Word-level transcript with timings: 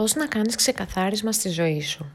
Πώς 0.00 0.14
να 0.14 0.26
κάνεις 0.26 0.54
ξεκαθάρισμα 0.54 1.32
στη 1.32 1.48
ζωή 1.48 1.80
σου. 1.80 2.12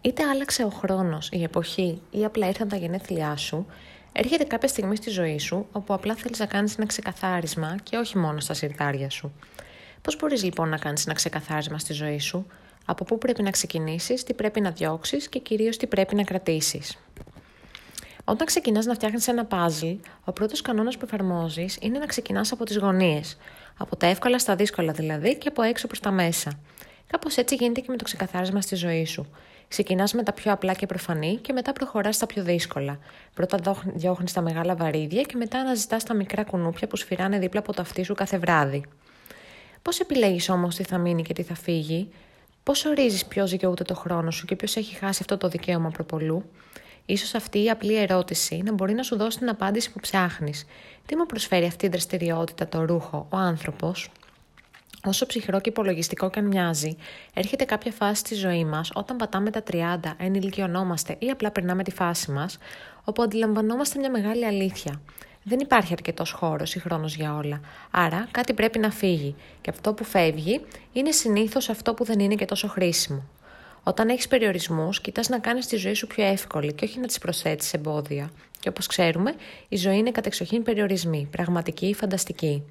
Είτε 0.00 0.22
άλλαξε 0.24 0.64
ο 0.64 0.68
χρόνος, 0.68 1.28
η 1.32 1.42
εποχή 1.42 2.02
ή 2.10 2.24
απλά 2.24 2.46
ήρθαν 2.46 2.68
τα 2.68 2.76
γενέθλιά 2.76 3.36
σου, 3.36 3.66
έρχεται 4.12 4.44
κάποια 4.44 4.68
στιγμή 4.68 4.96
στη 4.96 5.10
ζωή 5.10 5.38
σου 5.38 5.66
όπου 5.72 5.94
απλά 5.94 6.14
θέλεις 6.14 6.38
να 6.38 6.46
κάνεις 6.46 6.76
ένα 6.76 6.86
ξεκαθάρισμα 6.86 7.76
και 7.82 7.96
όχι 7.96 8.18
μόνο 8.18 8.40
στα 8.40 8.54
συρτάρια 8.54 9.10
σου. 9.10 9.32
Πώς 10.02 10.16
μπορείς 10.16 10.42
λοιπόν 10.44 10.68
να 10.68 10.76
κάνεις 10.76 11.04
ένα 11.06 11.14
ξεκαθάρισμα 11.14 11.78
στη 11.78 11.92
ζωή 11.92 12.18
σου, 12.18 12.46
από 12.84 13.04
πού 13.04 13.18
πρέπει 13.18 13.42
να 13.42 13.50
ξεκινήσεις, 13.50 14.24
τι 14.24 14.34
πρέπει 14.34 14.60
να 14.60 14.70
διώξεις 14.70 15.28
και 15.28 15.38
κυρίως 15.38 15.76
τι 15.76 15.86
πρέπει 15.86 16.14
να 16.14 16.22
κρατήσεις; 16.22 16.98
Όταν 18.24 18.46
ξεκινάς 18.46 18.86
να 18.86 18.94
φτιάχνεις 18.94 19.28
ένα 19.28 19.46
puzzle, 19.50 19.96
ο 20.24 20.32
πρώτος 20.32 20.60
κανόνας 20.60 20.96
που 20.96 21.04
εφαρμόζεις 21.04 21.78
είναι 21.80 21.98
να 21.98 22.06
ξεκινάς 22.06 22.52
από 22.52 22.64
τις 22.64 22.76
γωνίες. 22.76 23.36
Από 23.76 23.96
τα 23.96 24.06
εύκολα 24.06 24.38
στα 24.38 24.54
δύσκολα 24.54 24.92
δηλαδή 24.92 25.38
και 25.38 25.48
από 25.48 25.62
έξω 25.62 25.86
προς 25.86 26.00
τα 26.00 26.10
μέσα. 26.10 26.58
Κάπως 27.06 27.36
έτσι 27.36 27.54
γίνεται 27.54 27.80
και 27.80 27.86
με 27.90 27.96
το 27.96 28.04
ξεκαθάρισμα 28.04 28.60
στη 28.60 28.74
ζωή 28.74 29.04
σου. 29.04 29.26
Ξεκινάς 29.68 30.12
με 30.12 30.22
τα 30.22 30.32
πιο 30.32 30.52
απλά 30.52 30.72
και 30.72 30.86
προφανή 30.86 31.36
και 31.36 31.52
μετά 31.52 31.72
προχωράς 31.72 32.16
στα 32.16 32.26
πιο 32.26 32.42
δύσκολα. 32.42 32.98
Πρώτα 33.34 33.76
διώχνεις 33.84 34.32
τα 34.32 34.40
μεγάλα 34.40 34.74
βαρύδια 34.74 35.22
και 35.22 35.36
μετά 35.36 35.58
αναζητάς 35.58 36.04
τα 36.04 36.14
μικρά 36.14 36.44
κουνούπια 36.44 36.86
που 36.86 36.96
σφυράνε 36.96 37.38
δίπλα 37.38 37.60
από 37.60 37.72
το 37.72 37.82
αυτί 37.82 38.02
σου 38.02 38.14
κάθε 38.14 38.38
βράδυ. 38.38 38.84
Πώς 39.82 40.00
επιλέγεις 40.00 40.48
όμως 40.48 40.74
τι 40.74 40.82
θα 40.82 40.98
μείνει 40.98 41.22
και 41.22 41.32
τι 41.32 41.42
θα 41.42 41.54
φύγει, 41.54 42.08
Πώς 42.64 42.84
ορίζεις 42.84 43.26
ποιος 43.26 43.50
δικαιούται 43.50 43.84
το 43.84 43.94
χρόνο 43.94 44.30
σου 44.30 44.46
και 44.46 44.56
ποιος 44.56 44.76
έχει 44.76 44.94
χάσει 44.94 45.18
αυτό 45.20 45.36
το 45.36 45.48
δικαίωμα 45.48 45.90
προπολού; 45.90 46.44
Ίσως 47.06 47.34
αυτή 47.34 47.62
η 47.62 47.70
απλή 47.70 47.96
ερώτηση 47.96 48.62
να 48.64 48.72
μπορεί 48.72 48.94
να 48.94 49.02
σου 49.02 49.16
δώσει 49.16 49.38
την 49.38 49.48
απάντηση 49.48 49.92
που 49.92 50.00
ψάχνεις. 50.00 50.66
Τι 51.06 51.16
μου 51.16 51.26
προσφέρει 51.26 51.66
αυτή 51.66 51.86
η 51.86 51.88
δραστηριότητα, 51.88 52.68
το 52.68 52.84
ρούχο, 52.84 53.26
ο 53.30 53.36
άνθρωπος; 53.36 54.10
Όσο 55.06 55.26
ψυχρό 55.26 55.60
και 55.60 55.68
υπολογιστικό 55.68 56.30
και 56.30 56.38
αν 56.38 56.46
μοιάζει, 56.46 56.96
έρχεται 57.34 57.64
κάποια 57.64 57.92
φάση 57.92 58.20
στη 58.20 58.34
ζωή 58.34 58.64
μας 58.64 58.90
όταν 58.94 59.16
πατάμε 59.16 59.50
τα 59.50 59.62
30, 59.70 60.14
ενηλικιωνόμαστε 60.16 61.16
ή 61.18 61.30
απλά 61.30 61.50
περνάμε 61.50 61.82
τη 61.82 61.90
φάση 61.90 62.30
μας, 62.30 62.58
όπου 63.04 63.22
αντιλαμβανόμαστε 63.22 63.98
μια 63.98 64.10
μεγάλη 64.10 64.46
αλήθεια. 64.46 65.00
Δεν 65.42 65.58
υπάρχει 65.58 65.92
αρκετός 65.92 66.30
χώρος 66.30 66.74
ή 66.74 66.78
χρόνος 66.78 67.16
για 67.16 67.34
όλα. 67.34 67.60
Άρα 67.90 68.28
κάτι 68.30 68.52
πρέπει 68.52 68.78
να 68.78 68.90
φύγει. 68.90 69.34
Και 69.60 69.70
αυτό 69.70 69.92
που 69.92 70.04
φεύγει 70.04 70.60
είναι 70.92 71.10
συνήθως 71.10 71.68
αυτό 71.68 71.94
που 71.94 72.04
δεν 72.04 72.20
είναι 72.20 72.34
και 72.34 72.44
τόσο 72.44 72.68
χρήσιμο. 72.68 73.24
Όταν 73.82 74.08
έχεις 74.08 74.28
περιορισμούς, 74.28 75.00
κοιτάς 75.00 75.28
να 75.28 75.38
κάνεις 75.38 75.66
τη 75.66 75.76
ζωή 75.76 75.94
σου 75.94 76.06
πιο 76.06 76.24
εύκολη 76.24 76.72
και 76.72 76.84
όχι 76.84 77.00
να 77.00 77.06
τη 77.06 77.18
προσθέτεις 77.18 77.72
εμπόδια. 77.72 78.30
Και 78.60 78.68
όπως 78.68 78.86
ξέρουμε, 78.86 79.34
η 79.68 79.76
ζωή 79.76 79.96
είναι 79.96 80.10
κατεξοχήν 80.10 80.62
περιορισμοί, 80.62 81.28
πραγματική 81.30 81.86
ή 81.86 81.94
φανταστική. 81.94 82.62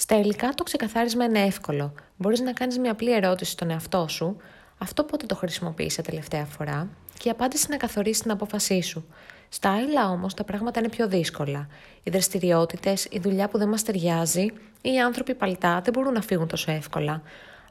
Στα 0.00 0.18
υλικά 0.18 0.48
το 0.54 0.62
ξεκαθάρισμα 0.62 1.24
είναι 1.24 1.40
εύκολο. 1.40 1.94
Μπορείς 2.16 2.40
να 2.40 2.52
κάνεις 2.52 2.78
μια 2.78 2.90
απλή 2.90 3.12
ερώτηση 3.14 3.50
στον 3.50 3.70
εαυτό 3.70 4.08
σου, 4.08 4.36
αυτό 4.78 5.04
πότε 5.04 5.26
το 5.26 5.34
χρησιμοποίησε 5.34 6.02
τελευταία 6.02 6.44
φορά, 6.44 6.88
και 7.18 7.28
η 7.28 7.30
απάντηση 7.30 7.66
να 7.70 7.76
καθορίσει 7.76 8.22
την 8.22 8.30
απόφασή 8.30 8.82
σου. 8.82 9.04
Στα 9.48 9.70
άλλα 9.70 10.10
όμως 10.10 10.34
τα 10.34 10.44
πράγματα 10.44 10.78
είναι 10.78 10.88
πιο 10.88 11.08
δύσκολα. 11.08 11.68
Οι 12.02 12.10
δραστηριότητες, 12.10 13.04
η 13.04 13.18
δουλειά 13.18 13.48
που 13.48 13.58
δεν 13.58 13.68
μας 13.68 13.82
ταιριάζει 13.82 14.52
ή 14.82 14.92
οι 14.92 15.00
άνθρωποι 15.00 15.34
παλτά 15.34 15.80
δεν 15.80 15.92
μπορούν 15.92 16.12
να 16.12 16.20
φύγουν 16.22 16.48
τόσο 16.48 16.72
εύκολα. 16.72 17.22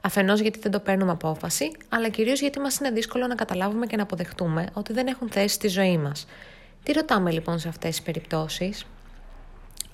Αφενός 0.01 0.39
γιατί 0.39 0.59
δεν 0.59 0.71
το 0.71 0.79
παίρνουμε 0.79 1.11
απόφαση, 1.11 1.71
αλλά 1.89 2.09
κυρίως 2.09 2.39
γιατί 2.39 2.59
μας 2.59 2.77
είναι 2.77 2.91
δύσκολο 2.91 3.27
να 3.27 3.35
καταλάβουμε 3.35 3.85
και 3.85 3.95
να 3.95 4.03
αποδεχτούμε 4.03 4.67
ότι 4.73 4.93
δεν 4.93 5.07
έχουν 5.07 5.29
θέση 5.29 5.53
στη 5.53 5.67
ζωή 5.67 5.97
μας. 5.97 6.27
Τι 6.83 6.91
ρωτάμε 6.91 7.31
λοιπόν 7.31 7.59
σε 7.59 7.67
αυτές 7.67 7.89
τις 7.89 8.01
περιπτώσεις; 8.01 8.85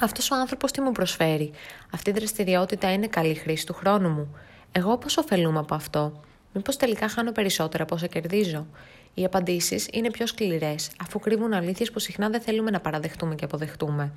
Αυτός 0.02 0.32
ο 0.32 0.36
άνθρωπος 0.36 0.72
τι 0.72 0.82
μου 0.82 0.92
προσφέρει; 0.92 1.52
Αυτή 1.94 2.10
η 2.10 2.14
δραστηριότητα 2.14 2.94
είναι 2.94 3.08
καλή 3.08 3.34
χρήση 3.36 3.66
του 3.66 3.74
χρόνου 3.74 4.10
μου. 4.10 4.36
Εγώ 4.72 4.98
πώς 4.98 5.18
ωφελούμαι 5.18 5.60
από 5.60 5.76
αυτό; 5.76 6.22
Μήπως 6.54 6.78
τελικά 6.78 7.10
χάνω 7.10 7.32
περισσότερα 7.32 7.84
από 7.84 7.96
όσα 7.96 8.08
κερδίζω; 8.08 8.66
Οι 9.14 9.26
απαντήσεις 9.26 9.88
είναι 9.92 10.12
πιο 10.12 10.28
σκληρές, 10.28 10.92
αφού 11.02 11.20
κρύβουν 11.20 11.54
αλήθειες 11.54 11.92
που 11.92 12.00
συχνά 12.00 12.30
δεν 12.30 12.42
θέλουμε 12.42 12.72
να 12.72 12.80
παραδεχτούμε 12.80 13.36
και 13.36 13.46
αποδεχτούμε. 13.46 14.12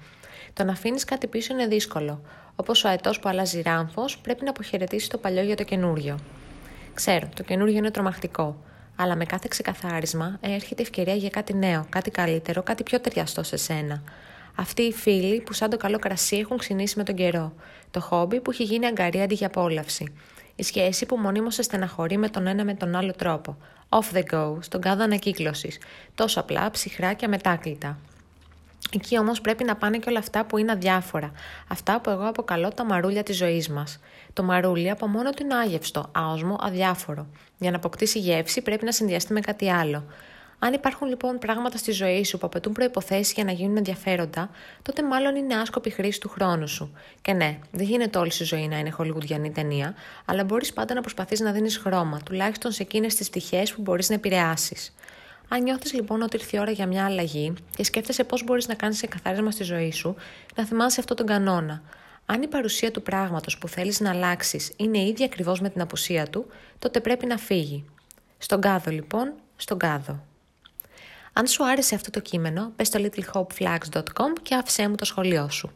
Το 0.53 0.65
να 0.65 0.73
αφήνεις 0.73 1.05
κάτι 1.05 1.27
πίσω 1.27 1.53
είναι 1.53 1.67
δύσκολο. 1.67 2.21
Όπως 2.57 2.85
ο 2.85 2.89
αετός 2.89 3.19
που 3.19 3.29
αλλάζει 3.29 3.63
ράμφος, 3.63 4.19
πρέπει 4.19 4.45
να 4.45 4.51
αποχαιρετήσει 4.51 5.09
το 5.09 5.19
παλιό 5.19 5.43
για 5.43 5.57
το 5.57 5.63
καινούριο. 5.63 6.19
Ξέρω, 6.95 7.29
το 7.35 7.43
καινούριο 7.43 7.77
είναι 7.77 7.91
τρομακτικό. 7.91 8.57
Αλλά 8.97 9.17
με 9.17 9.25
κάθε 9.25 9.47
ξεκαθάρισμα 9.51 10.39
έρχεται 10.41 10.83
ευκαιρία 10.83 11.15
για 11.15 11.31
κάτι 11.31 11.55
νέο, 11.55 11.87
κάτι 11.89 12.11
καλύτερο, 12.11 12.63
κάτι 12.63 12.83
πιο 12.83 13.01
ταιριαστό 13.01 13.43
σε 13.43 13.57
σένα. 13.57 14.03
Αυτοί 14.61 14.83
οι 14.83 14.93
φίλοι 14.93 15.41
που 15.41 15.53
σαν 15.53 15.71
το 15.71 15.77
καλό 15.77 15.99
κρασί 15.99 16.37
έχουν 16.37 16.59
ξυνήσει 16.59 16.95
με 16.97 17.05
τον 17.05 17.15
καιρό. 17.15 17.53
Το 17.91 18.01
χόμπι 18.01 18.41
που 18.41 18.51
έχει 18.51 18.63
γίνει 18.63 18.87
αγκαρία 18.87 19.25
αντί 19.25 19.35
για 19.35 19.47
απόλαυση. 19.47 20.15
Η 20.55 20.63
σχέση 20.63 21.07
που 21.07 21.17
μονίμως 21.17 21.55
σε 21.55 21.63
στεναχωρεί 21.63 22.17
με 22.17 22.29
τον 22.29 22.47
ένα 22.47 22.65
με 22.65 22.75
τον 22.75 22.95
άλλο 22.95 23.13
τρόπο. 23.13 23.57
Off 23.89 24.17
the 24.17 24.23
go, 24.33 24.57
στον 24.61 24.81
κάδο 24.81 25.03
ανακύκλωσης. 25.03 25.79
Τόσο 26.15 26.41
απλά, 26.41 26.71
ψυχρά 26.71 27.13
και 27.13 27.25
αμετάκλητα. 27.25 27.99
Εκεί 28.93 29.19
όμως 29.19 29.41
πρέπει 29.41 29.65
να 29.65 29.77
πάνε 29.77 29.99
και 29.99 30.09
όλα 30.09 30.19
αυτά 30.19 30.45
που 30.45 30.59
είναι 30.59 30.73
αδιάφορα. 30.73 31.33
Αυτά 31.69 32.01
που 32.01 32.11
εγώ 32.11 32.29
αποκαλώ 32.29 32.69
τα 32.69 32.85
μαρούλια 32.85 33.23
της 33.23 33.37
ζωής 33.37 33.69
μας. 33.69 34.01
Το 34.33 34.43
μαρούλι 34.43 34.91
από 34.91 35.07
μόνο 35.07 35.31
του 35.31 35.43
είναι 35.43 35.55
άγευστο, 35.55 36.09
άοσμο, 36.13 36.57
αδιάφορο. 36.61 37.27
Για 37.59 37.71
να 37.71 37.77
αποκτήσει 37.77 38.19
γεύση 38.19 38.63
πρέπει 38.63 38.85
να 38.85 38.93
συνδυαστεί 38.93 39.33
με 39.33 39.41
κάτι 39.41 39.71
άλλο. 39.71 40.05
Αν 40.61 40.73
υπάρχουν 40.73 41.09
λοιπόν 41.09 41.39
πράγματα 41.39 41.77
στη 41.77 41.93
ζωή 41.93 42.25
σου 42.25 42.39
που 42.39 42.47
απαιτούν 42.47 42.73
προποθέσει 42.73 43.33
για 43.35 43.45
να 43.45 43.53
γίνουν 43.53 43.77
ενδιαφέροντα, 43.77 44.51
τότε 44.83 45.03
μάλλον 45.03 45.37
είναι 45.37 45.55
άσκοπη 45.55 45.91
χρήση 45.91 46.21
του 46.21 46.29
χρόνου 46.29 46.69
σου. 46.69 46.93
Και 47.23 47.33
ναι, 47.33 47.59
δεν 47.71 47.87
γίνεται 47.87 48.19
όλη 48.19 48.33
η 48.41 48.45
ζωή 48.45 48.69
να 48.69 48.79
είναι 48.79 48.91
χολιγουδιανή 48.91 49.51
ταινία, 49.51 49.95
αλλά 50.25 50.45
μπορείς 50.45 50.73
πάντα 50.73 50.95
να 50.95 51.01
προσπαθείς 51.01 51.41
να 51.41 51.53
δίνεις 51.53 51.77
χρώμα, 51.79 52.21
τουλάχιστον 52.25 52.73
σε 52.73 52.83
εκείνες 52.83 53.15
τις 53.15 53.29
πτυχές 53.29 53.73
που 53.73 53.83
μπορείς 53.83 54.09
να 54.09 54.15
επηρεάσεις. 54.15 54.95
Αν 55.49 55.63
νιώθεις 55.63 55.93
λοιπόν 55.93 56.23
ότι 56.23 56.37
ήρθε 56.37 56.57
η 56.57 56.61
ώρα 56.61 56.71
για 56.71 56.87
μια 56.87 57.05
αλλαγή 57.05 57.55
και 57.77 57.85
σκέφτεσαι 57.85 58.25
πώς 58.25 58.45
μπορείς 58.45 58.69
να 58.69 58.75
κάνεις 58.75 59.05
καθάρισμα 59.09 59.51
στη 59.51 59.65
ζωή 59.65 59.93
σου, 59.93 60.15
να 60.55 60.65
θυμάσαι 60.65 61.01
αυτό 61.01 61.15
τον 61.15 61.27
κανόνα. 61.27 61.83
Αν 62.27 62.43
η 62.43 62.47
παρουσία 62.47 62.91
του 62.91 63.03
πράγματος 63.03 63.59
που 63.59 63.69
θέλεις 63.69 64.01
να 64.01 64.11
αλλάξεις 64.11 64.73
είναι 64.77 64.99
ίδια 64.99 65.27
ακριβώς 65.27 65.61
με 65.61 65.69
την 65.71 65.81
απουσία 65.81 66.27
του, 66.27 66.47
τότε 66.79 67.01
πρέπει 67.01 67.27
να 67.27 67.37
φύγει. 67.37 67.85
Στον 68.39 68.61
κάδο 68.61 68.91
λοιπόν, 68.91 69.33
στον 69.57 69.79
κάδο. 69.79 70.23
Αν 71.39 71.47
σου 71.47 71.67
άρεσε 71.67 71.95
αυτό 71.95 72.11
το 72.11 72.21
κείμενο, 72.21 72.73
πες 72.77 72.87
στο 72.87 73.01
littlehopeflags.com 73.03 74.33
και 74.43 74.55
άφησέ 74.55 74.89
μου 74.89 74.95
το 74.95 75.05
σχολείο 75.05 75.49
σου. 75.51 75.73